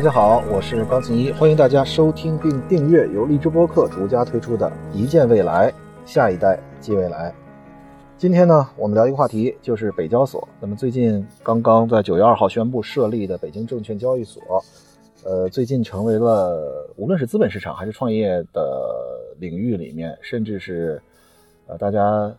[0.00, 5.70] 大家好，我是高景一，欢迎大家收听并订阅由荔枝播客独家推出的《一见未来，
[6.06, 7.30] 下一代即未来》。
[8.16, 10.48] 今天呢，我们聊一个话题，就是北交所。
[10.58, 14.42] 那么最近刚刚在九月二号宣布设立的北京证券交易所，
[15.22, 21.02] 呃，最近成为了无论是资本市场还是创业的领域里面，甚至是
[21.66, 22.34] 呃大家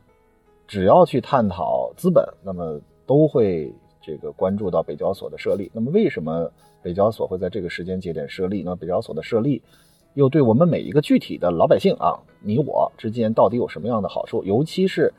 [0.68, 5.70] 只要去探讨资本，那么都会这个关注到北交所的设立。
[5.76, 8.64] 那么为什么北交所会在这个时间节点设立？
[8.64, 9.62] 那北交所的设立
[10.14, 14.44] 又对我们每一个具体的老百姓啊，你我之间到底有什么样的好处？
[14.44, 15.14] 尤其是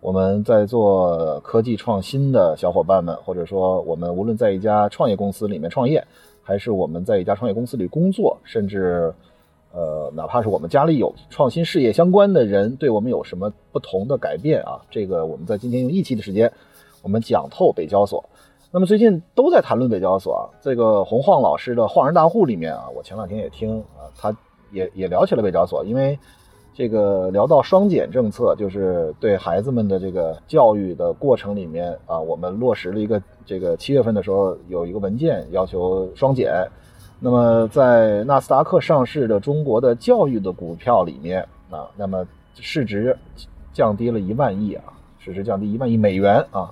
[0.00, 6.06] 我们在做科技创新的小伙伴们，或者说我们无论在一家创业公司里面创业，
[6.42, 9.14] 还是我们在一家创业公司里工作，甚至
[9.72, 14.80] 呃，哪怕是我们家里有创新事业相关的人，对我们有什么不同的改变啊？
[14.90, 16.52] 这个我们在今天用一期的时间，
[17.02, 18.24] 我们讲透北交所。
[18.76, 24.36] 那么最近都在谈论北交所啊，这个洪晃老师的《恍然大悟》里面啊，我前两天也听啊，他
[24.70, 26.18] 也也聊起了北交所，因为。
[26.74, 36.52] 这个聊到双减政策，就是对孩子们的这个教育的过程里面啊，我们落实了一个这个七月份的时候有一个文件要求双减。
[37.18, 43.16] 那么在纳斯达克上市的中国的教育的股票里面啊，那么市值
[43.72, 44.84] 降低了一万亿啊，
[45.18, 46.70] 市值降低一万亿美元啊，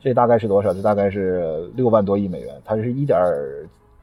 [0.00, 0.72] 这大概是多少？
[0.72, 3.18] 这大概是六万多亿美元，它是一点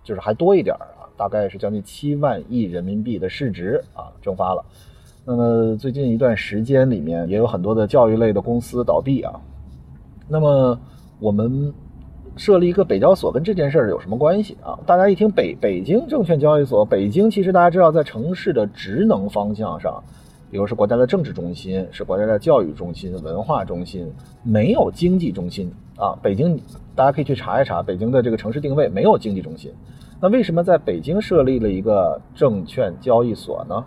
[0.03, 4.63] 就是还多一点啊，大概是将近七万亿人民币的市值啊蒸发了。
[5.25, 9.33] 那么最近一段时间里面，也有很多的教育类的公司倒闭啊。
[10.29, 10.79] 那么
[11.19, 11.73] 我们
[12.35, 14.77] 设立一个北交所跟这件事儿有什么关系啊？
[14.85, 20.01] 大家一听北北京证券交易所，北京其实大家知道，在城市的职能方向上，
[20.51, 24.09] 比如是国家的政治中心，是国家的教育中心、文化中心，
[24.43, 26.17] 没有经济中心啊。
[26.21, 26.61] 北京
[26.95, 29.73] 大家可以去查一查，北京的这个城市定位没有经济中心。
[30.21, 33.83] 那为什么在北京设立了一个证券交易所呢？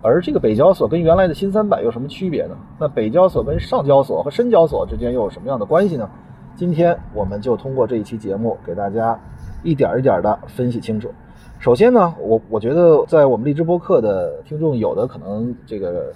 [0.00, 2.54] 而这个北交所跟原来的新三板有什么区别呢？
[2.78, 6.08] 那北交所跟上交所和深交所之间又有什么样的关系呢？
[6.56, 9.18] 今天我们就通过这一期节目给大家
[9.62, 11.10] 一点一点的分析清楚。
[11.58, 16.12] 首先呢，我我觉得在我们荔枝播客的听众，有的可能这个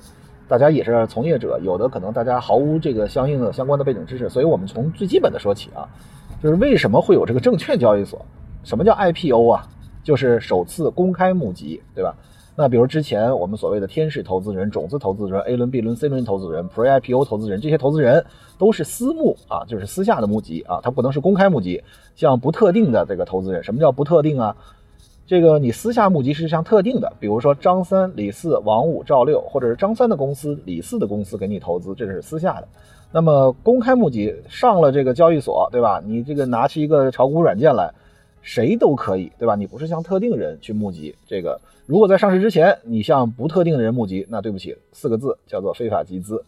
[0.48, 5.86] 大家也是从业者，有的可能大家毫无这个相应的相关的背景知识，所以我们从最基本的说起啊，
[6.42, 8.24] 就是为什么会有这个证券交易所？
[8.64, 9.68] 什么叫 IPO 啊？
[10.02, 12.16] 就是首次公开募集，对吧？
[12.56, 18.24] 那比如之前我们所谓的天使投资人、种子投资人、A 轮、B 轮、C 轮投资人、Pre-IPO 投资人，这些投资人
[18.58, 21.84] 都是私募啊，就是私下的募集啊，它不能是公开募集。
[22.16, 24.56] 像不特定的这个投资人，什么叫不特定啊？
[25.28, 32.68] 这个你私下募集是像特定的，比如说张三、李四、王五、赵六，或者是张三的公司、李四的公司给你投资，这是私下的。
[33.12, 36.02] 那么公开募集上了这个交易所，对吧？
[36.04, 37.92] 你这个拿起一个炒股软件来。
[38.40, 39.56] 谁都可以，对吧？
[39.56, 41.60] 你不是向特定人去募集这个。
[41.84, 46.42] 如果在上市之前，你向不特定的人募集，那对不起，四个字叫做非法集资。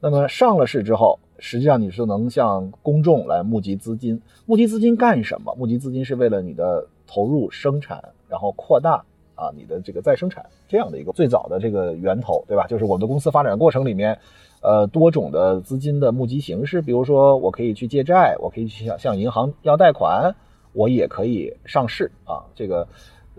[0.00, 4.20] 那么上了市之后，实际上你是能向公众来募集资金。
[4.46, 5.52] 募集资金干什么？
[5.56, 9.04] 募集资金是为了你的投入生产，然后扩大
[9.34, 12.66] 啊你的这个再生产这样的一个最早的这个源头，对吧？
[12.66, 14.16] 就是我们的公司发展过程里面，
[14.62, 20.34] 呃，多种的资金的募集形式，比如说我可以去借债，我可以去向向银行要贷款。
[20.72, 22.86] 我也可以上市啊，这个，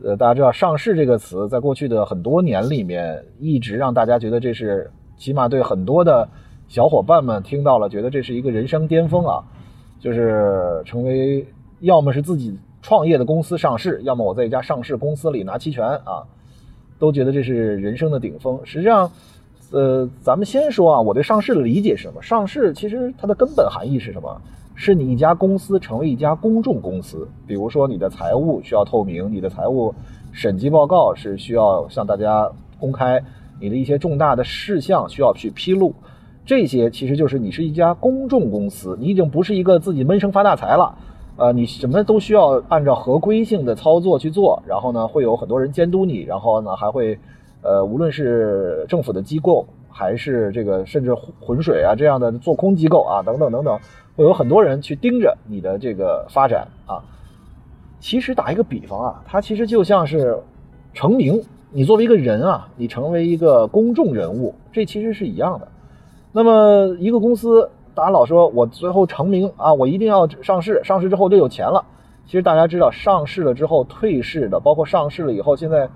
[0.03, 6.27] 呃，大家知道“上市”这个词，在过去的很多年里面，一直让大家觉得这是，起码对很多的
[6.67, 9.41] 小伙伴们听到了，觉得这是一个人生巅峰啊，
[9.97, 11.47] 就是成为
[11.79, 16.23] 要么是自己创业的公司上市，要么我在一家上市公司里拿期权啊，
[16.99, 18.59] 都觉得这是人生的顶峰。
[18.63, 19.11] 实际上，
[19.71, 22.21] 呃，咱们先说啊，我对上市的理解是什么？
[22.21, 24.41] 上市其实它的根本含义是什么？
[24.73, 29.93] 是你一家公司成为一家公众公司，比如说你的财务需要透明，你的财务
[30.31, 32.49] 审计报告是需要向大家
[32.79, 33.21] 公开，
[33.59, 35.93] 你的一些重大的事项需要去披露，
[36.45, 40.97] 这些其实就是你是一家公众公司，你已经不是一个自己闷声发大财了，
[41.41, 47.17] 呃，你什么都需要按照合规性的操作去做，然后呢会有很多人监督你，然后呢还会，
[47.63, 53.79] 呃，无论是政府的机构，还是这个甚至浑水啊这样的做空机构啊等等等等。
[54.15, 57.01] 会有很多人去盯着你的这个发展啊。
[57.99, 60.37] 其实打一个比方啊，它其实就像是
[60.93, 61.41] 成名。
[61.71, 65.67] 你作为一个人啊，你成为一个公众人物，这其实是一样的。
[66.33, 71.83] 那么一个公司，大家老说我最后成名啊，我一定要上市，上市之后就有钱了。
[72.25, 75.89] 其实大家知道，上市了之后退市的，包括上市了以后现在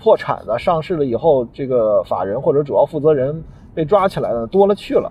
[0.00, 3.42] 破产的，上市了以后这个法人或者主要负责人
[3.74, 5.10] 被抓起来的多了去了。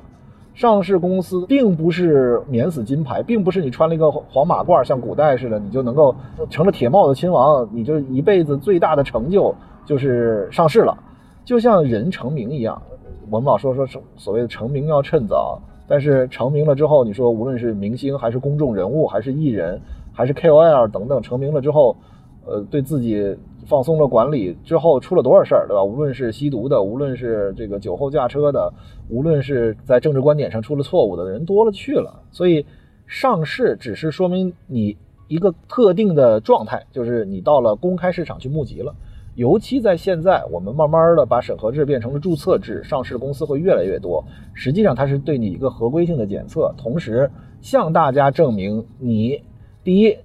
[0.53, 6.15] 上市公司并不是免死金牌，并不是你穿了一个黄马褂，像古代似的，你就能够
[6.49, 9.55] 成了铁帽子亲王，你就一辈子最大的成就
[9.85, 10.97] 就是上市了。
[11.43, 12.81] 就像人成名一样，
[13.29, 13.87] 我们老说说
[14.17, 15.59] 所谓的成名要趁早，
[15.91, 19.81] 但是成名了之后，你说无论是明星还是公众人物，还是艺人，
[20.13, 21.97] 还是 KOL 等等，成名了之后，
[22.45, 23.37] 呃，对自己。
[23.67, 25.83] 放松了管理之后出了多少事儿，对吧？
[25.83, 28.73] 无论是吸毒的，无论是这个酒后驾车的，
[29.07, 32.23] 无论是在政治观点上出了错误的人多了去了。
[32.31, 32.65] 所以
[33.05, 34.97] 上市只是说明你
[35.27, 38.95] 一个特定的状态，就是你到了公开市场去募集了。
[39.35, 44.23] 尤其在现在，我们慢慢的把审核制变成了注册制，上市公司会越来越多。
[44.53, 47.29] 实际上它是对你一个合规性的检测，同时
[47.61, 49.41] 向大家证明你
[49.83, 50.17] 第一。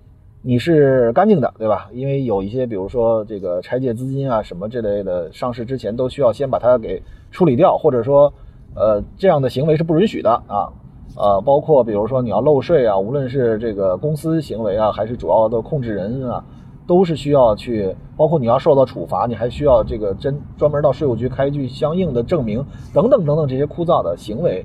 [0.43, 1.89] 你是干净的，对吧？
[1.93, 8.33] 因为有一些，比如说这个拆借资金啊什么这类的，上市之前都需要先把它给处理掉，或者说，
[8.77, 10.71] 呃，这样的行为是不允许的啊，
[11.17, 16.45] 呃，包括比如说你要漏税啊，无论是这个公司行为啊，还是主要的控制人啊，
[16.87, 24.65] 都是需要去，包括你要受到处罚，你还需要这个真专门到税务局开具相应的证明等等等等这些枯燥的行为，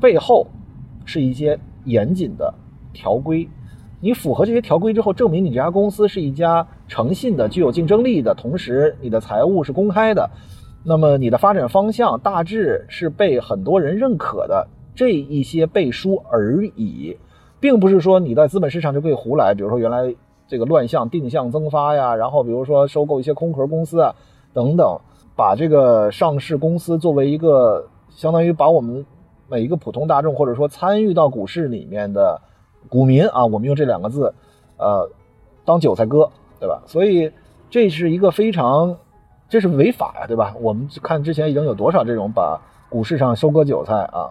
[0.00, 0.46] 背后
[1.04, 2.52] 是一些严谨的
[2.92, 3.48] 条规。
[4.00, 10.30] 你符合这些条规之后，证明你这家公司是一家诚信的、具有竞争力的，同时你的财务是公开的，
[10.84, 17.16] 那么你的发展方向大致是被很多人认可的，这一些背书而已，
[17.58, 19.52] 并不是说你在资本市场就可以胡来。
[19.54, 20.14] 比如说原来
[20.48, 24.16] 这个乱象定向增发呀，然后比如说收购一些空壳公司啊
[24.52, 24.98] 等等，
[25.36, 29.06] 把这个上市公司作为一个相当于把我们
[29.48, 32.40] 每一个普通大众或者说参与到股市里面的。
[32.88, 34.32] 股民啊，我们用这两个字，
[34.78, 35.10] 呃，
[35.64, 36.80] 当韭菜割，对吧？
[36.86, 37.30] 所以
[37.68, 38.96] 这是一个非常，
[39.48, 40.54] 这是违法呀，对吧？
[40.60, 44.30] 我们看之前已经有多少这种把股市上收割韭菜啊，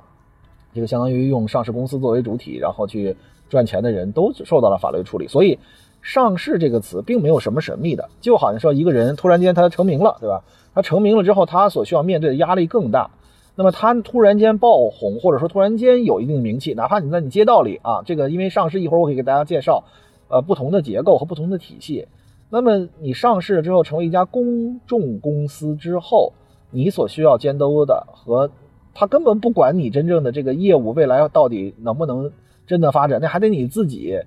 [0.74, 3.16] 这个相当于用上市公司作为主体，然后去
[3.50, 5.28] 赚钱的人都受到了法律处理。
[5.28, 5.60] 所以，
[6.08, 10.42] 上市这个词并没有什么神秘的，就好像说一个人突然间他成名了，对吧？
[10.74, 13.12] 他成名了之后，他所需要面对的压力更大。
[13.56, 19.84] 那么他突然间爆红，或者说突然间有一定名气，哪怕你在你街道里啊，这个因为上市一会儿我可以给大家介绍，
[20.30, 22.08] 呃，不同的结构和不同的体系。
[22.50, 26.32] 那么你上市了之后，成为一家公众公司之后，
[26.72, 28.50] 你所需要监督的和
[28.94, 32.32] 他根本不管你真正的这个业务未来到底能不能
[32.66, 34.22] 真的发展，那还得你自己。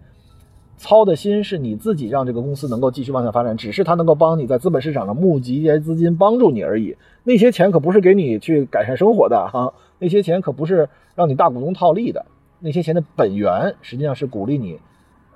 [0.81, 6.97] 操的心是你自己让这个公司能够继续往下发展，只是他能够帮你在资本市场上募集一些资金帮助你而已。
[7.23, 12.25] 那些钱可不是给你去改善生活的哈，那些钱可不是让你大股东套利的。
[12.61, 14.81] 那些钱的本源实际上是鼓励你，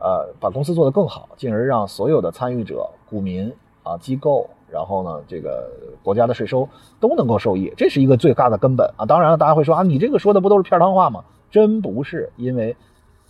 [0.01, 3.53] 呃，把公司做得更好，进而让所有的参与者、股民
[3.83, 5.71] 啊、机构，然后呢，这个
[6.03, 6.67] 国家的税收
[7.01, 7.71] 都能够受益。
[7.77, 9.05] 这是一个最大的根本啊。
[9.05, 11.23] 当然了，大家会说啊，你这个说的不都是片儿汤话吗？
[11.51, 12.75] 真不是，因为。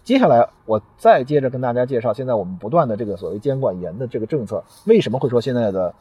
[0.05, 5.95] 接下来我再接着跟大家介绍，现在我们不断的这个所谓监管严的这个政策，为什么会说现在的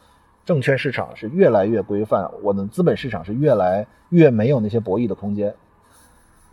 [0.43, 5.55] 证券市场是越来越规范，我们资本市场是越来越没有那些博弈的空间。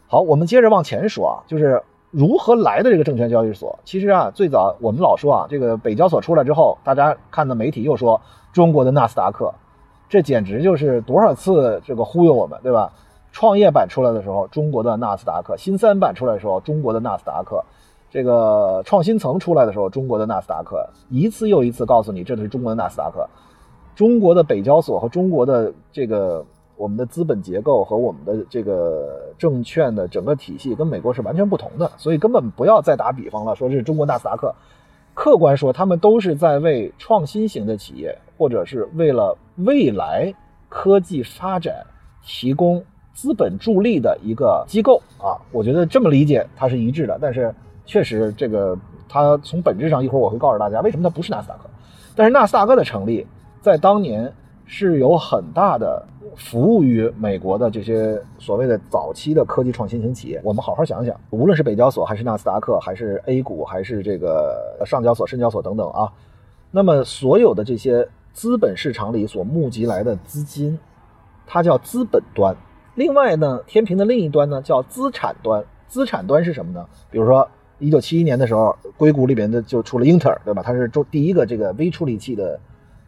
[0.06, 1.82] 好，我们接着往前说啊，就是
[2.12, 3.76] 如何来的这个证券交易所。
[3.84, 8.20] 其实啊，最早我们老说啊，这个北交所出来之后，大家看的媒体又说
[8.52, 9.52] 中国的纳斯达克，
[10.08, 12.92] 这简直就是多少次这个忽悠我们，对吧？
[13.32, 17.64] 创业板出来的时候，中国的纳斯达克；新三板出来的时候，中国的纳斯达克；
[18.10, 23.28] 这个创新层出来的时候，中国的纳斯达克，一次又一次告诉你，这是中国的纳斯达克。
[23.94, 26.44] 中国的北交所和中国的这个
[26.76, 34.54] 我们的资本结构和我们的这个证券的整个体系跟美国是完全不同的，所以根本不要再打比方了，说这是中国纳斯达克。
[35.14, 40.34] 客观说，他们都是在为创新型的企业，或者是为了未来
[40.68, 41.86] 科技发展
[42.22, 42.82] 提供。
[43.20, 47.18] 资本助力的一个机构啊，我觉得这么理解它是一致的。
[47.20, 48.74] 但是确实，这个
[49.10, 51.68] 它从本质上，一会儿我会告诉大家为什么它不是纳斯达克。
[52.16, 53.26] 但是纳斯达克的成立，
[53.60, 54.32] 在当年
[54.64, 56.02] 是有很大的
[56.34, 60.40] 服务于美国的这些所谓的早期的科技创新型企业。
[60.42, 66.10] 我们好好想想，无论是北交所，还是纳斯达克，还是 A 股，还是这个上交所、深交所等等啊，
[66.70, 70.78] 那么所有的这些资本市场里所募集来的资金，
[71.46, 72.56] 它叫资本端。
[73.00, 75.64] 另外呢，天平的另一端呢叫资产端。
[75.88, 76.86] 资产端是什么呢？
[77.10, 80.62] 比如说，一九七一年的时候，硅谷里边的就出了英特尔，对吧？
[80.62, 82.60] 它是中第一个这个微处理器的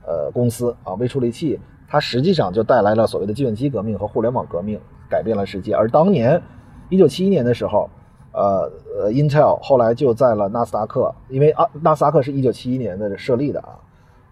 [0.06, 0.94] 呃公司啊。
[0.94, 4.80] 微处理器它实际上就带来了所谓的计算机革命和互联网革命，
[5.10, 5.74] 改变了世界。
[5.74, 6.42] 而当年
[6.88, 7.90] 一九七一年的时候，
[8.32, 13.76] 呃呃，Intel 后来就在了纳斯达克，因为啊，纳斯达克是一九七一年的设立的啊，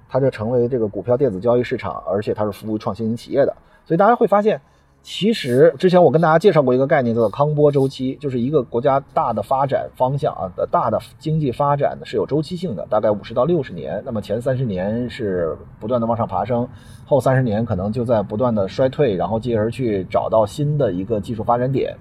[0.08, 3.54] 它就成为这个股票电子交易市场，而且它是服务创新型企业的。
[3.84, 4.58] 所以大家会发现。
[5.02, 14.02] 其实之前我跟大家介绍过一个概念，叫做康波周期，就是一个国家大的发展方向啊的大的经济发展是有周期性的，大概五十到六十年。
[14.04, 16.68] 那么前三十年是不断的往上爬升，
[17.06, 21.96] 后三十年可能就在不断的衰退，然后继而去找到新的一个技术发展点。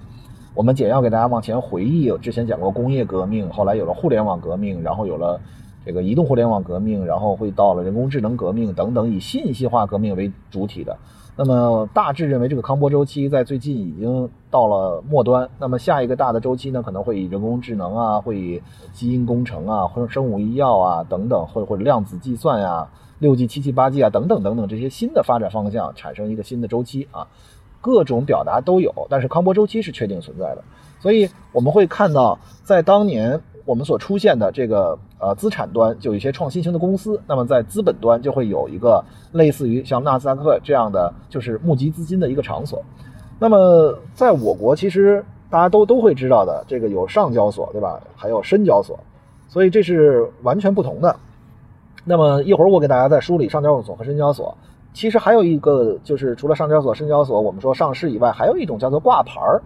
[0.53, 5.39] 我们简要给大家往前回忆，之前讲过工业革命，后来有了互联网革命，然后有了
[5.85, 10.97] 这个移动互联网革命，然后会到了人工智能革命等等，以信息化革命为主体的。
[11.41, 15.49] 那么大致认为，这个康波周期在最近已经到了末端。
[15.57, 27.25] 那么下一个大的周期呢，可能会以人工智能啊，会以基因工程啊，或者生物医药啊等等，或者或者量子计算呀、六 G、七七八 G 啊等等等等这些新的发展方向产生一个新的周期啊，
[27.79, 30.63] 各种表达都有，但是康波周期是确定存在的。
[30.99, 33.39] 所以我们会看到，在当年。
[33.65, 42.81] 我们所出现的这个呃资产端就有一些创新型的公司，那么在资本端就会有一个类似于像纳斯达克这样的，就是募集资金的一个场所。
[43.37, 48.01] 那么在我国，其实大家都都会知道的，这个有上交所，对吧？
[48.15, 48.99] 还有深交所，
[49.47, 51.15] 所以这是完全不同的。
[52.05, 54.57] 那么一会儿我给大家再梳理上交所和深交所。
[54.91, 59.61] 其实还有一个就是除了上交所、深交所，我们说上市以外，还有一种叫做挂牌儿。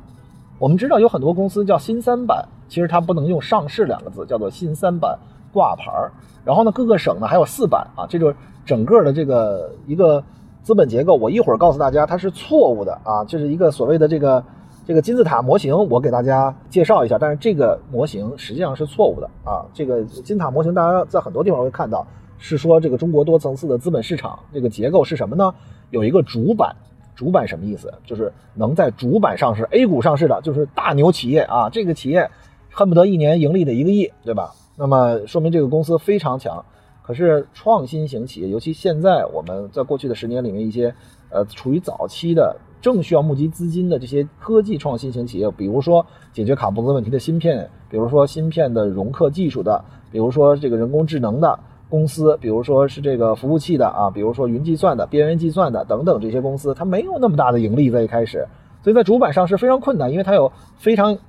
[0.59, 5.17] 我们知道有很多公司叫新三板，其实它不能用上市两个字，叫做新三板
[5.53, 6.11] 挂牌儿。
[6.43, 10.21] 然后呢，各个省呢还有四板啊，这就是整个的这个一个
[10.61, 11.15] 资本结构。
[11.15, 14.43] 我一会儿告诉大家它是错误的啊，就是一个所谓的这个
[14.85, 17.17] 这个金字塔模型，我给大家介绍一下。
[17.17, 22.05] 但是这个模型实际上是错误的啊，这个金字塔模型大家在很多地方会看到，
[22.37, 25.53] 是说这个中国多层次的资本市场这个结构是什么呢？
[25.91, 26.75] 有一个主板。
[27.15, 27.93] 主板什么意思？
[28.07, 31.69] 就是能在主板上市，A 股上市的，就是大牛企业啊。
[31.69, 32.27] 这个企业
[32.71, 34.51] 恨不得一年盈利的一个亿，对吧？
[34.83, 36.65] 那么说明这个公司非常强。
[37.01, 40.93] 可是创新型企业，尤其现在我们在过去的十年里面，一些
[41.29, 51.57] 呃处于早期的、正需要募集资金的这些科技创新型企业，比如说解决卡脖子问题的芯片，比如说芯片的融刻技术的，比如说这个人工智能的。
[51.89, 58.47] 公司，比如说是这个服务器的啊，比如说云计算的、边缘计算的等等这些公司，它没有那么大的盈利在一开始，
[58.81, 61.19] 所以在主板上是非常困难，因为它有非常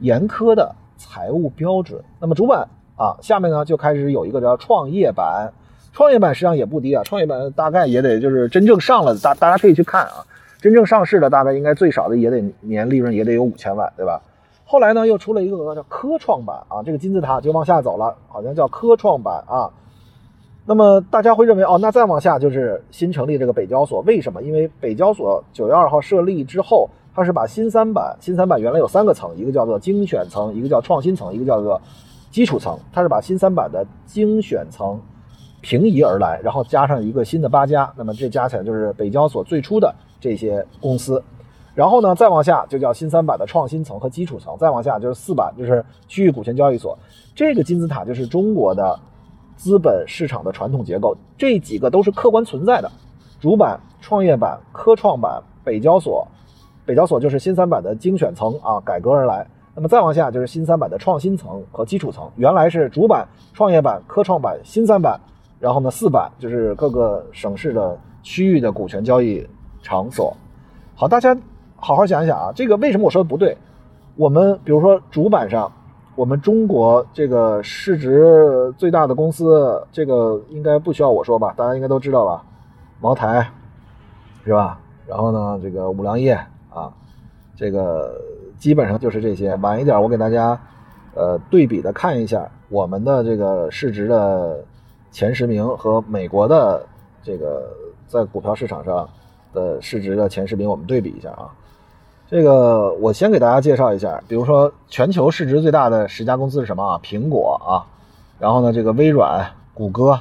[0.00, 2.02] 严苛的财务标准。
[2.20, 5.52] 那么主板啊，下面呢就开始有一个叫创业板，
[5.92, 10.24] 创业板实际上也不低啊，创业板大概也得就是真正上了，大大家可以去看啊，
[10.60, 14.20] 真正上市的大概应该最少的也得年利润也得有五千万，对吧？
[14.64, 19.70] 后来呢又出了一个叫科创板啊，这个金字塔就往下走了，好像叫科创板啊。
[20.66, 24.42] 那么大家会认为哦，那再往下就是新成立这个北交所，为什么？
[24.42, 31.78] 因为北交所九月二号设立之后，它是把新三板，新三板原来有三个层，一个叫做精选层，一个叫创新层，一个叫做
[32.34, 35.00] 基础层，它是把新三板的精选层
[35.60, 41.22] 平移而来，然后加上一个新的八家，那么这加起来就是北交所最初的这些公司，
[41.76, 46.98] 然后呢再往下就叫新三板的创新层和基础层，再往下就是四板，就是区域股权交易所，
[47.36, 48.98] 这个金字塔就是中国的。
[49.56, 52.90] 资本市场的传统结构，这几个都是客观存在的。
[53.40, 56.26] 主板、创业板、科创板、北交所，
[56.84, 59.46] 北交所就是新三板的精选层啊，改革而来。
[59.74, 62.30] 那么再往下就是新三板的创新层和基础层。
[62.36, 65.20] 原来是主板、创业板、科创板、新三板，
[65.58, 69.46] 然后呢四板就是各个省市的区域的股权交易
[69.82, 70.36] 场所。
[70.94, 71.36] 好，大家
[71.76, 73.56] 好好想一想啊，这个为什么我说的不对？
[74.16, 75.70] 我们比如说主板上。
[76.16, 81.52] 我们中国这个市值最大的公司，这个应该不需要我说吧？
[81.56, 82.44] 大家应该都知道吧？
[83.00, 83.50] 茅台，
[84.44, 84.78] 是吧？
[85.08, 86.34] 然后呢，这个五粮液
[86.72, 86.92] 啊，
[87.56, 88.14] 这个
[88.58, 89.54] 基本上就是这些。
[89.56, 90.58] 晚一点，我给大家
[91.14, 94.64] 呃对比的看一下我们的这个市值的
[95.10, 96.84] 前十名和美国的
[97.22, 97.70] 这个
[98.06, 99.08] 在股票市场上
[99.52, 101.50] 的市值的前十名，我们对比一下啊。
[102.26, 107.00] 这个我先给大家介绍一下，比如说全球市值最大的十家公司是什么啊？
[107.04, 107.84] 苹果啊，
[108.38, 110.18] 然后呢，这个微软、谷歌、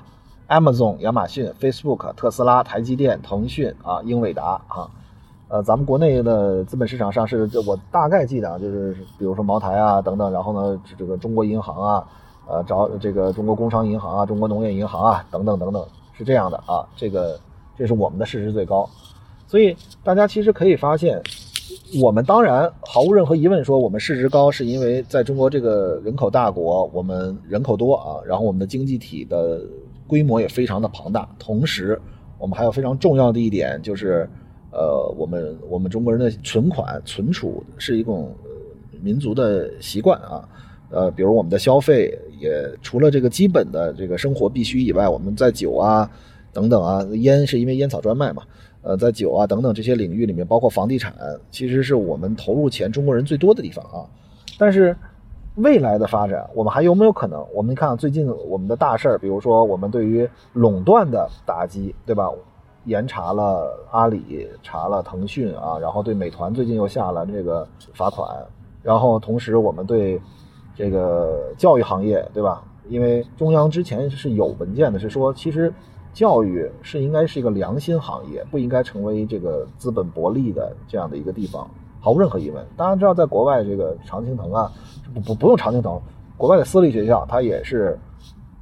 [0.49, 4.91] Amazon、亚马逊、Facebook、特斯拉、台积电、腾讯啊、英伟达啊，
[5.53, 12.07] 呃，咱们国内的资本市场上市，我大概记得啊，就是比如说茅台啊等等，然后呢，这个中国银行啊，
[12.48, 17.39] 呃，找这个中国工商银行啊、中国农业银行啊等等等等，是这样的啊，这个
[17.77, 18.89] 这是我们的市值最高，
[19.45, 21.22] 所以大家其实可以发现。
[22.01, 29.62] 我们当然毫无任何疑问说，我们市值高是因为在中国这个人口大国，我们人口多啊，然后我们的经济体的
[30.07, 31.29] 规模也非常的庞大。
[31.38, 32.01] 同时，
[32.39, 34.27] 我们还有非常重要的一点就是，
[34.73, 38.33] 呃，我们我们中国人的存款存储是一种
[39.01, 40.49] 民族的习惯啊，
[40.89, 46.09] 呃，比如我们的消费也除了这个基本的这个生活必须以外，我们在酒啊
[46.51, 48.41] 等等啊，烟是因为烟草专卖嘛。
[48.81, 51.13] 呃，在酒啊等等这些领域里面，包括房地产，
[51.51, 54.03] 其实是我们投入钱中国人最多的地方啊。
[54.57, 54.93] 但是
[55.55, 57.45] 未来的发展，我们还有没有可能？
[57.53, 62.29] 我们看最近我们的大事儿，比如说我们对于垄断的打击，对吧？
[62.85, 68.27] 严查了阿里，查了腾讯啊，然后对美团最近又下了这个罚款，
[68.81, 70.21] 然后同时我们对
[70.75, 72.63] 这个教育行业，对吧？
[72.89, 75.73] 因为中央之前是有文件的，是说其实。
[76.13, 81.67] 教育是应该是一个良心行业，不应该成为这个资本薄利的这样的一个地方，
[81.99, 82.63] 毫无任何疑问。
[82.77, 84.71] 大家知道，在国外这个常青藤啊，
[85.11, 85.99] 不不不用常青藤，
[86.37, 87.97] 国外的私立学校它也是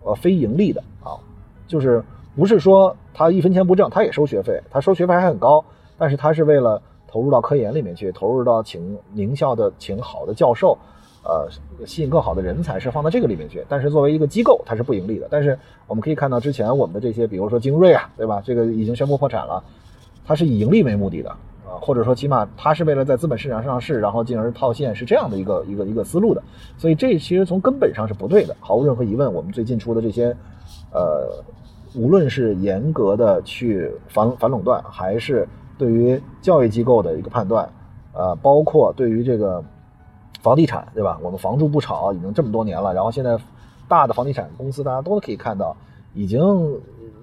[0.05, 1.19] 呃非盈利的啊，
[1.67, 2.01] 就是
[2.35, 5.63] 不是说他一分钱不挣，他也收学费，他收学费还很高，
[5.97, 10.77] 但是他是为了投入到科研里面去，投入到请名校的请好的教授。
[11.23, 11.47] 呃，
[11.85, 15.27] 吸引更好的人才是放到这个里面去，但是作为一个机构，它是不盈利的。
[15.29, 18.41] 但是我们可以看到，之前我们的这些，比如说精锐啊，对吧？
[18.43, 19.63] 这个已经宣布破产了，
[20.25, 26.41] 它是以盈利为目的的啊，或者说起码它是为了在资本市场上市，然后进而套现，是这样的一个一个一个思路的。
[26.75, 29.31] 所以这其实从根本上是不对的，毫无任何疑问。
[29.31, 30.35] 我们最近出的这些，
[30.91, 31.29] 呃，
[31.95, 37.69] 无论是严格的去反反垄断，还是对于教育机构的一个判断，
[38.13, 39.63] 呃，包括对于这个。
[40.41, 41.19] 房地产对吧？
[41.21, 43.37] 我们房住不炒已经这么多年了，然后现在
[43.87, 45.77] 大的房地产公司大家都可以看到，
[46.15, 46.41] 已经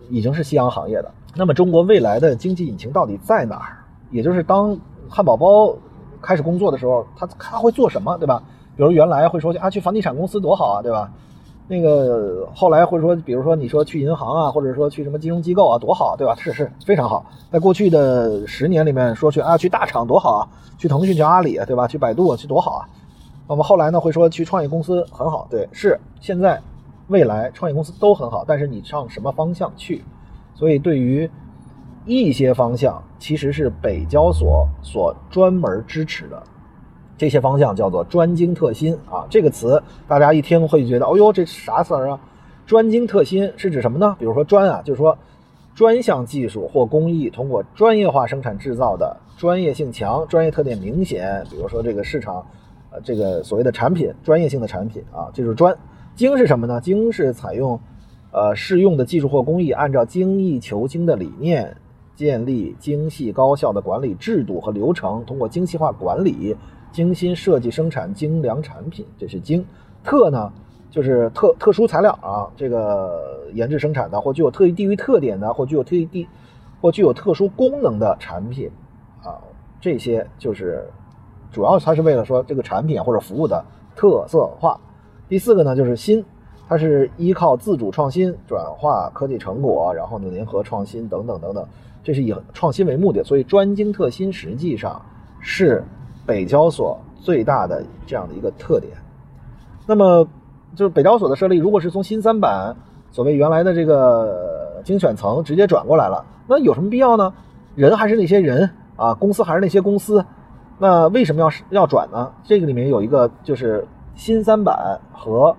[0.09, 1.11] 已经是夕阳行业的。
[1.35, 3.83] 那么中国未来的经济引擎到底在哪儿？
[4.13, 5.75] 也就是当汉堡包
[6.23, 8.41] 开始工作的时候，他他会做什么，对吧？
[8.77, 11.11] 比如原来会说啊，去房地产公司多好啊，对吧？
[11.69, 16.35] 那个后来会说，比如说你说去银行啊，或者说去什么金融机构啊，多好，对吧？
[16.37, 17.27] 是是非常好。
[17.53, 20.49] 在过去的十年里面说去啊，去大厂多好啊，
[20.79, 21.87] 去腾讯、去阿里，对吧？
[21.87, 22.89] 去百度去多好啊。
[23.47, 24.01] 那么后来呢？
[24.01, 26.61] 会说去创业公司很好，对，是现在、
[27.09, 30.05] 未来创业公司都很好，但是你上什么方向去？
[30.55, 31.31] 所以对于
[32.05, 36.43] 一些方向，其实是北交所所专门支持的，
[37.19, 39.27] 这些方向叫做专精特新啊。
[39.29, 42.21] 这个词大家一听会觉得，哦呦，这啥词儿啊？
[42.65, 44.17] 专精特新是指什么呢？
[44.19, 45.19] 比如说专啊，就是说
[45.75, 51.45] 专项技术或工艺通过专业化生产制造的，专业性强、专业特点明显。
[51.51, 52.47] 比如说这个市场。
[52.91, 55.77] 呃，这个所谓的产品专业性的产品啊，这就是专
[56.15, 56.81] 精是什么呢？
[56.81, 57.79] 精是采用
[58.33, 61.77] 呃适用的技术或工艺，按照精益求精的理念，
[62.17, 66.57] 建立精细高效的管理制度和流程，通过精细化管理，
[66.99, 69.65] 精心设计生产精良产品，这是精。
[70.03, 70.53] 特呢，
[70.91, 76.27] 就是特特殊材料啊，这个研制生产的或具有特异地域特点的或具有特异地
[76.81, 78.69] 或具有特殊功能的产品
[79.23, 79.39] 啊，
[79.81, 80.91] 这些就是。
[81.51, 83.65] 主要它是为了说这个产品或者服务的
[83.97, 84.79] 特色化。
[85.31, 86.23] 第四个呢，就是新，
[86.69, 91.67] 它是依靠自主创新转化科技成果，然后呢联合创新等等等等，
[92.05, 93.25] 这是以创新为目的。
[93.25, 95.01] 所以专精特新实际上
[95.41, 95.83] 是
[96.29, 98.93] 北交所最大的这样的一个特点。
[99.87, 100.29] 那么
[100.77, 102.77] 就是北交所的设立，如果是从新三板
[103.11, 107.33] 所谓原来的这个精选层直接转过来了，那有什么必要呢？
[107.75, 110.27] 人还是那些人啊，公司还是那些公司。
[110.79, 112.31] 那为什么要要转呢？
[112.45, 115.57] 这个里面有一个就是新三板和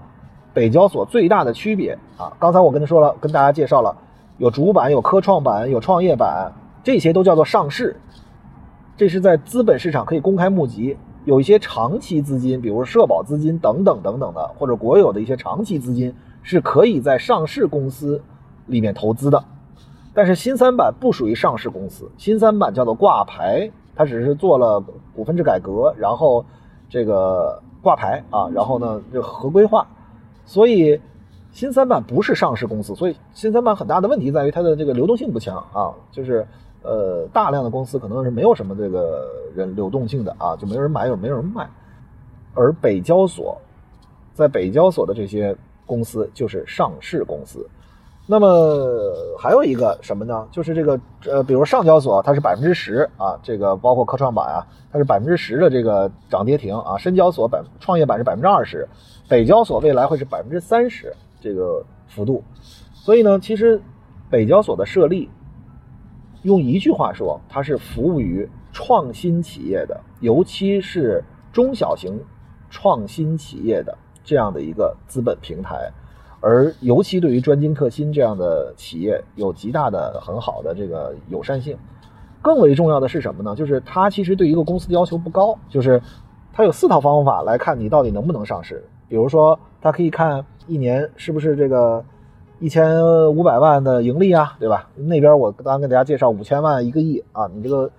[0.54, 2.32] 北交所最大的区别啊。
[2.40, 3.98] 刚才我跟他说了，跟大家介绍了，
[4.38, 6.54] 有主板、有科创板、有创业板，
[6.84, 8.00] 这些都叫做上市。
[9.00, 18.22] 这是在资本市场可以公开募集，有一些长期资金，比如社保资金等等等等的，或者国有的一些长期资金是可以在上市公司
[18.66, 19.46] 里面投资的。
[20.14, 23.72] 但是新三板不属于上市公司，新三板叫做挂牌。
[23.96, 24.84] 它只是做了
[25.16, 26.44] 股份制改革，然后
[26.90, 29.88] 这个挂牌啊，然后呢就合规化，
[30.46, 31.00] 所以
[31.52, 36.46] 新三板不是上市公司，所以新三板很大的问题在于它的这个流动性不强啊，就是
[36.82, 41.70] 呃大量的公司可能是没有什么这个人流动性的啊，就没有人买，有没有人卖，
[42.54, 43.60] 而北交所
[44.34, 47.68] 在北交所的这些公司就是上市公司。
[48.32, 48.48] 那么
[49.40, 50.48] 还有一个什么呢？
[50.52, 56.96] 就是这个呃，比如上交所它是百分之十啊，这个包括科创板啊，它是百分之十的这个涨跌停啊。
[56.96, 58.88] 深交所百创业板是百分之二十，
[59.28, 61.12] 北交所未来会是百分之三十
[61.42, 62.44] 这个幅度。
[62.94, 63.82] 所以呢，其实
[64.30, 65.28] 北交所的设立，
[66.44, 72.20] 用一句话说，它是服务于创新企业的，尤其是中小型
[72.70, 75.92] 创新企业的这样的一个资本平台。
[76.42, 81.78] 而尤其对于专精特新这样的企业，有极大的很好的这个友善性。
[82.42, 83.54] 更为重要的是什么呢？
[83.54, 86.02] 就是它其实对一个公司的要求不高，就是
[86.54, 88.82] 它有四套方法来看你到底能不能上市。
[89.10, 92.06] 比如说，它可以看一年是不是这个
[92.60, 93.02] 一千
[93.34, 94.90] 五百万的盈利啊，对吧？
[94.96, 97.90] 那边我刚刚跟大家介绍五千万一个亿啊，你这个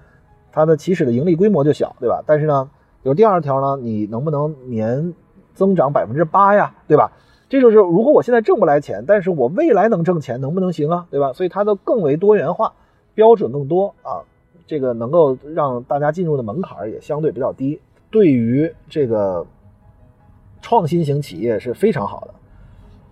[0.52, 2.22] 它的起始的盈利规模就小，对吧？
[2.26, 2.68] 但是呢，
[3.02, 5.14] 有第二条呢，你能不能年
[5.54, 7.10] 增长百分之八呀，对吧？
[7.48, 11.32] 这就是如果我现在挣不来钱，但是我未来能挣钱，能不能行啊，对吧？
[11.32, 12.74] 所以它的更为多元化，
[13.14, 14.20] 标准更多啊，
[14.66, 19.46] 这个能够让大家进入的门槛也相对比较低，对于这个
[20.60, 22.34] 创新型企业是非常好的。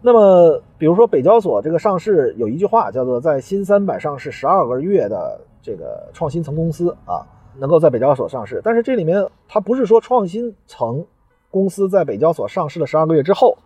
[0.00, 7.26] 那么，比如说北交所这个上市有一句话叫做“在新三板上市十二个月的这个创新层公司啊，
[7.58, 8.60] 能够在北交所上市”。
[8.64, 11.04] 但是这里面它不是说创新层
[11.50, 13.58] 公司在北交所上市了十二个月之后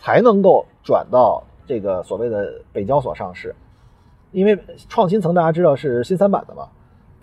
[0.00, 3.54] 才能够转到这个所谓的北交所上市，
[4.32, 6.66] 因为创新层大家知道是新三板的嘛。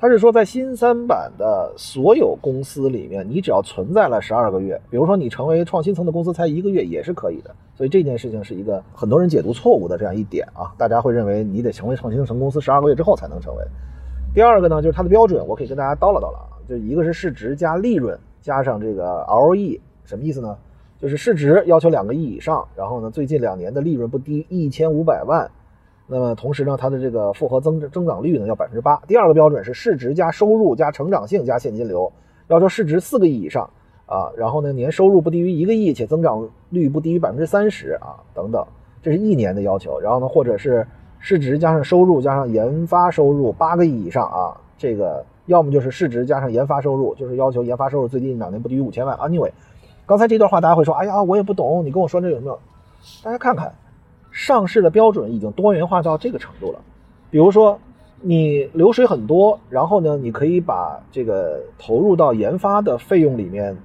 [0.05, 7.49] 他是说，在新三板的所有公司里面，你只要存在了十二个月，比如说你成为创新层的公司才一个月也是可以的。
[7.73, 13.63] 所以这件事情是一个很多人解读错误的这样一点啊，大家会认为你得成为创新层公司十二个月之后才能成为。
[14.31, 20.55] 第二个呢，就是它的标准，我可以跟大家叨唠叨唠啊，就一个是市值加利润加上这个 ROE，什么意思呢？
[21.01, 25.49] 就是市值要求两个亿以上，然后呢，最近两年的利润不低于一千五百万。
[26.07, 28.95] 那么同时呢，它的这个复合增增长率呢要百分之八。
[29.07, 32.11] 第二个标准是市值加收入加成长性加现金流，
[32.47, 33.67] 要求市值四个亿以上
[34.05, 38.63] 啊，然后呢年收入不低于一个亿，且增长率不低于百分之三十啊等等，
[39.01, 39.99] 这是一年的要求。
[39.99, 40.85] 然后呢，或者是
[41.17, 49.17] 市值加上收入加上研发收入八个亿以上啊，这个要么就是市值加上研发收入，就是要求研发收入最近两年不低于五千万。
[49.17, 49.51] Anyway，
[50.05, 52.59] 刚才这段话大家会说，哎呀，我也不懂，你跟我说这有没有？
[53.23, 53.73] 大家看看。
[54.35, 56.79] 上市的标准已经多元化到这个程度了，
[57.31, 57.79] 比如说
[58.19, 63.77] 你流水很多，然后呢，你可以把这个投入到研发的费用里面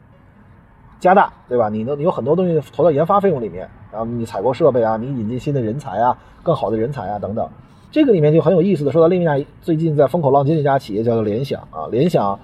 [0.99, 1.69] 加大，对吧？
[1.69, 7.49] 你能你有很多东西投到研发费用里面，然后你采购设备啊，你引进新的人才啊，更好的人才啊等等，
[7.93, 12.37] 这个里面就很有意思的说到另一家最近在风口浪尖的一家企业叫做联想啊，联想。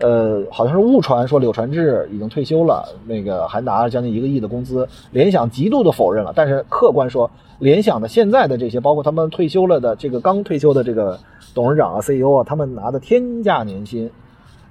[0.00, 4.88] 呃，好像是误传说柳传志已经退休了，那个还拿了将近一个亿的工资。
[5.10, 11.18] 联想极度的否认了，但是客观说，联想的现在的这些，包括他们退休了的这个刚退休的这个
[11.54, 14.10] 董事长啊、CEO 啊，他们拿的天价年薪。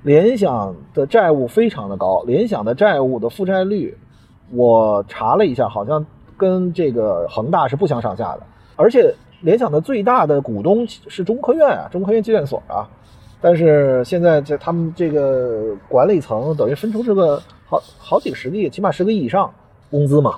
[0.02, 3.96] 联想的债务非常的高，联想的债务的负债率，
[4.52, 6.06] 我查了一下，好像
[6.38, 8.42] 跟这个恒大是不相上下的。
[8.78, 12.88] 而且联想的最大的股东是中科院啊，中科院计算所啊。
[13.42, 19.50] 但是现在这他们这个管理层等于分出这个好好几个十个亿，起码十个亿以上
[19.90, 20.38] 工资嘛，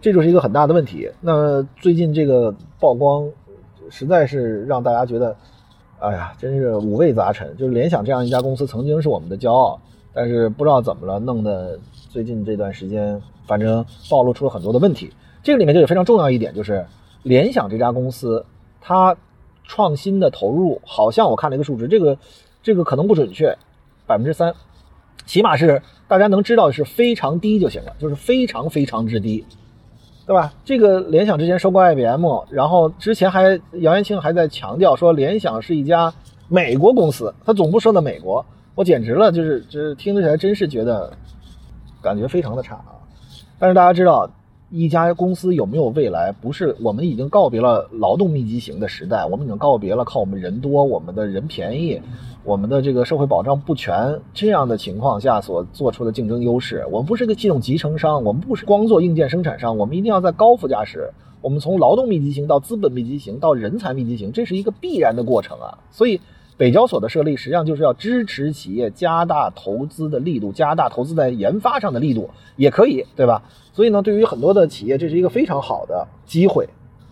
[0.00, 1.10] 这就是一个很大的问题。
[1.20, 3.28] 那最近这个曝光，
[3.88, 5.36] 实在是让大家觉得，
[5.98, 7.56] 哎呀，真是五味杂陈。
[7.56, 9.80] 就是联想这样一家公司曾经是我们的骄傲，
[10.14, 11.76] 但是不知道怎么了，弄得
[12.08, 15.12] 最近这段时间，反正暴露出了很多的问题。
[15.42, 16.86] 这个里面就有非常重要一点，就是
[17.24, 18.46] 联想这家公司，
[18.80, 19.16] 它。
[19.70, 22.18] 创新的投入好像我看了一个数值，这个
[22.60, 23.56] 这个可能不准确，
[24.04, 24.52] 百分之三，
[25.26, 29.44] 起码是大家能知道是非常低就行了，就是非常非常之低，
[30.26, 30.52] 对吧？
[30.64, 36.12] 这个联想之前收购 IBM，然后之前还杨元庆还在强调说联想是一家
[36.48, 41.12] 美国公司，它总部设在美国，我简直了，就是就是听起来真是觉得
[42.02, 42.98] 感觉非常的差啊！
[43.60, 44.28] 但是大家知道。
[44.72, 46.30] 一家公司有没有未来？
[46.30, 52.00] 不是我们已经告别了劳动密集型的时代，我们已经告别了靠我们人多、我们的人便宜、
[52.44, 56.86] 我们的这个社会保障不全这样的情况下所做出的竞争优势。
[56.88, 61.10] 我们不是个系统集成商，我们不是光做硬件生产商，我们一定要在高附加值。
[61.42, 65.78] 我们从劳动密集型到资本密集型到人才密集型，这是一个必然的过程啊！
[65.90, 66.20] 所以。
[66.60, 73.42] 北交所的设立实际上就是要支持企业加大投资的力度，加大投资在研发上的力度，也可以，对吧？
[73.72, 76.68] 所以呢，对于很多的企业，这是一个非常好的机会。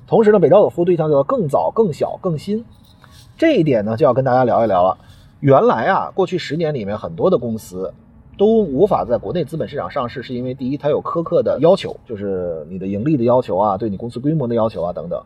[0.07, 2.63] 同时呢，北交所服务对象叫更早、更小、更新，
[3.39, 4.99] 这一点呢，就要跟大家聊一聊了。
[5.41, 7.95] 原来啊，过去十年里面，很多的公司
[8.37, 15.19] 都无法在国内资本市场上市，是因为第一，它有苛刻的要求，就是你的盈利的要求啊，对你公司规模的要求啊等等。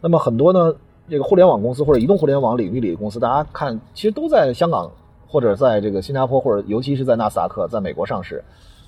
[0.00, 0.74] 那么很多呢。
[1.10, 4.90] 这个互联网公司或者移动互联网领域里的公司，大家看，其实都在香港
[5.26, 8.44] 或者在这个新加坡，或者尤其是在纳斯达克，在美国上市，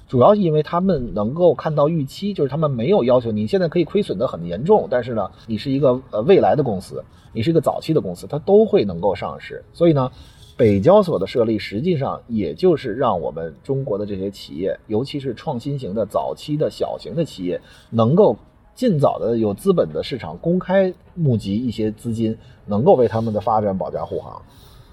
[0.06, 7.02] 主要是因为他们能够看到预期，就是他们没有要求你现在可以亏损的很严重，但是呢，你是一个呃未来的公司，
[7.32, 9.64] 你是一个早期的公司，它都会能够上市。
[9.72, 10.10] 所以呢，
[10.56, 18.36] 北交所的设立实际上也就是让我们中国的这些企业，尤其是创新型的早期的小型的企业，能够。
[18.74, 24.40] 尽早的有资本的市场公开募集一些资金，能够为他们的发展保驾护航，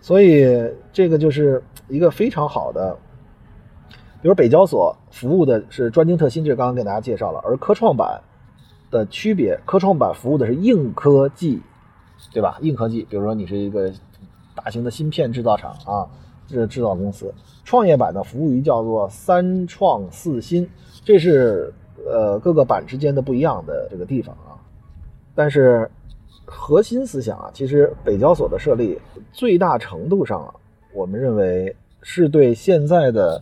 [0.02, 0.46] 所以
[0.92, 2.98] 这个就是一个非常好的。
[4.20, 8.20] 比如北交所服务的是专精特新，这刚刚给大家介绍了，而科创板
[8.90, 11.62] 的区别，科创板服务的是硬科技，
[12.34, 12.58] 对吧？
[12.62, 13.92] 硬科技，比如说你是一个
[14.56, 16.10] 大型的芯片制造厂啊，
[16.48, 17.32] 制制造公司。
[17.64, 20.68] 创业板的服务于叫做三创四新，
[21.06, 21.72] 这是
[22.10, 24.56] 呃各个版之间的不一样的这个地方啊。
[25.36, 25.90] 但是
[26.46, 29.00] 核心思想啊，其实北交所的设立
[29.32, 30.54] 最大程度上啊，
[30.94, 33.42] 我们认为是对现在的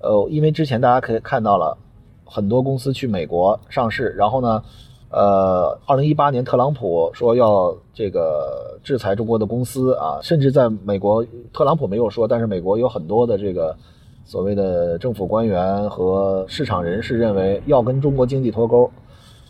[0.00, 1.76] 呃，因为之前大家可以看到了。
[2.24, 4.62] 很多公司去美国上市，然后呢，
[5.10, 11.22] 呃，二零一八年特朗普说要这个制裁中国的公司啊，甚至在美国，
[11.52, 13.76] 特朗普没有说，但是美国有很多的这个
[14.24, 18.90] 所谓的政府官员和市场人士认为要跟中国经济脱钩，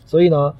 [0.05, 0.53] 所以呢，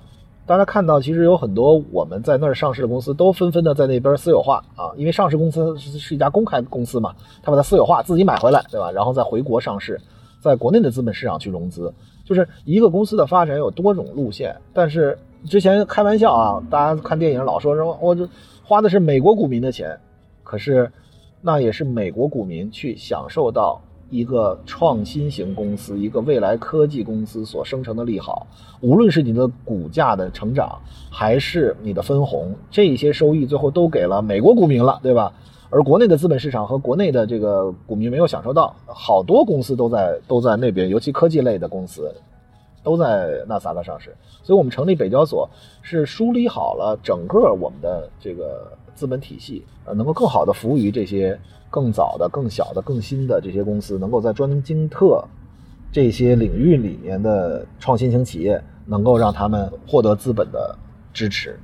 [0.46, 8.92] 大家看到其实有很多我们在那儿上市的公司都纷纷的在那边私有化啊，因为上市公司是一家公开公司嘛，他把它私有化，自己买回来，对吧？
[8.92, 10.00] 然后再回国上市，
[10.40, 11.94] 在国内的资本市场去融资。
[12.26, 18.28] 就是一个公司的发展有多种路线，但是之前开玩笑啊，大家看电影老说什么，我这
[18.64, 20.00] 花的是美国股民的钱，
[20.42, 20.90] 可是
[21.42, 23.82] 那也是美国股民去享受到
[24.14, 28.46] 一个创新型公司、一个未来科技公司所生成的利好，
[28.80, 35.34] 无论是你的股价的成长，还是你的分红，这些收益最后都给了美国股民了，对吧？
[35.72, 42.14] 而国内的资本市场和国内的这个股民没有享受到，好多公司都在都在那边，尤其科技类的公司，
[42.84, 44.16] 都在纳斯达克上市。
[44.44, 45.50] 所以，我们成立北交所
[45.82, 51.40] 是梳理好了整个我们的这个资本体系，呃，能够更好的服务于这些
[51.74, 55.26] 更早的、更小的、更新的这些公司，能够在专精特
[55.92, 60.78] 这些领域里面的创新型企业，能够让他们获得资本的
[61.12, 61.60] 支持。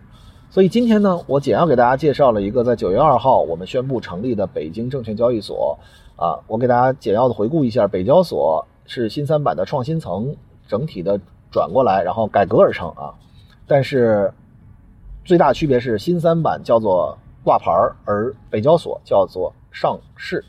[0.49, 5.77] 所以今天呢，我简要给大家介绍了一个在九月二号我们宣布成立的北京证券交易所。
[6.15, 10.35] 啊，我给大家简要的回顾一下，北交所是新三板的创新层
[10.67, 13.13] 整体的转过来，然后改革而成啊。
[13.67, 14.33] 但是
[15.23, 17.71] 最大区别是新三板叫做挂牌
[18.05, 20.43] 而北交所叫做上市。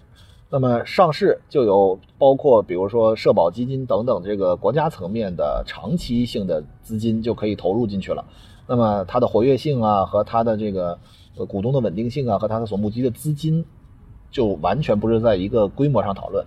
[0.52, 8.24] 那么上市就有包括比如说社保基金等等这个国家层面的长期性的资金就可以投入进去了。
[8.66, 10.98] 那么它的活跃性啊，和它的这个
[11.36, 13.64] 呃股东的稳定性啊，和它的所募集的资金，
[14.30, 16.44] 就完全不是在一个规模上讨论。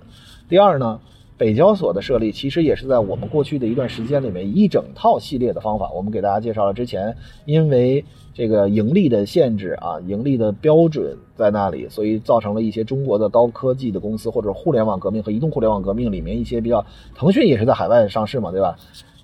[0.50, 1.00] 第二呢，
[1.38, 7.16] 北交所的设立其实也是在我们过去的一段时间里面一整套系列的方法，我们给大家介绍了之前
[7.46, 18.76] 因为这个盈利的限制啊，盈利的标准在那里，所以造成了一些中国的高科技的公司或者互联网革命和移动互联网革命里面一些比较，腾讯也是在海外上市嘛，对吧？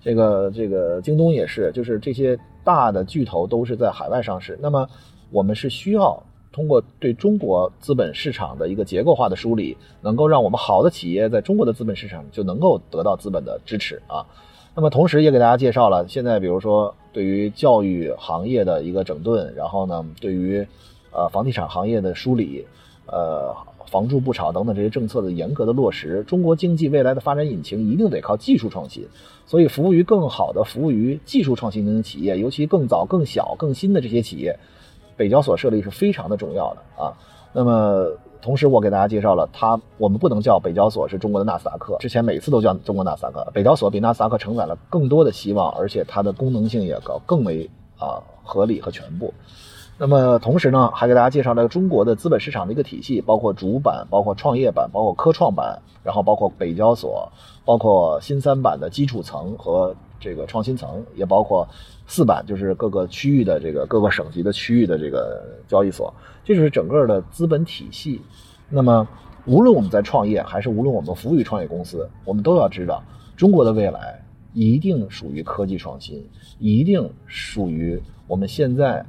[0.02, 4.58] 这个这个京东也是，就是这些大的巨头都是在海外上市。
[4.62, 4.88] 那么
[5.32, 14.26] 我们是需要通过对中国资本市场的一个结构化的梳理，能够让我们好的企业在中国的资本市场就能够得到资本的支持啊。
[14.76, 20.68] 那么同时也给大家介绍了现在，比如说对于教育行业的一个整顿，然后呢，对于
[21.12, 22.66] 呃房地产行业的梳理，
[23.06, 23.56] 呃。
[23.90, 29.08] 房住不炒等等这些政策的严格的落实，中国经济未来的发展引擎一定得靠技术创新。
[29.48, 34.60] 所以，服务于更好的服务于技术创新型企业，尤其更早、更小、更新的这些企业，
[35.20, 37.12] 北交所设立是非常的重要的啊。
[37.52, 38.08] 那么，
[38.42, 43.52] 同时我给大家介绍了，它我们不能叫北交所是中国的纳斯达克，之前每次都叫中国纳斯达克。
[43.54, 49.34] 北交所比纳斯达克承载了更多的希望，而且它的功能性也高，更为啊合理和全部。
[49.98, 57.30] 那么同时呢，还给大家介绍了中国的资本市场的一个体系，包括主板、包括创业板、包括科创板，然后包括北交所，
[57.66, 61.68] 包括新三板的基础层和这个创新层，也包括
[62.06, 68.22] 四板，就是各个区域的这个各个省级的区域的这个交易所，这就是整个的资本体系。
[68.70, 69.08] 那么
[69.46, 73.04] 无论我们在创业，还是无论我们服务于创业公司，我们都要知道，
[73.36, 76.28] 中国的未来一定属于科技创新，
[76.60, 79.06] 一定属于我们现在。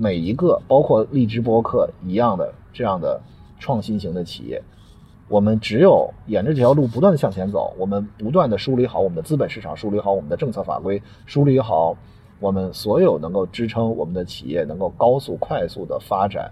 [0.00, 3.20] 每一个包括荔枝播客一样的这样的
[3.58, 4.62] 创新型的企业，
[5.28, 11.96] 我们只有沿着这条路不断的向前走，我们不断的梳理好我们的资本市场，梳理好我们的政策法规，梳理好
[12.40, 16.50] 我们所有能够支撑我们的企业能够高速快速的发展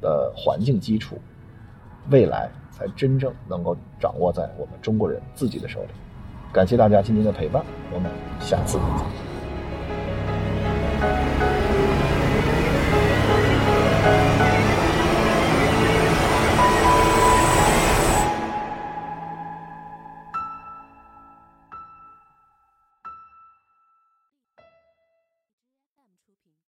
[0.00, 1.16] 的环境基础，
[2.10, 5.88] 未来才真正能够掌握在我们中国人自己的手里。
[6.52, 9.27] 感谢大家今天的陪伴，我们下次再见。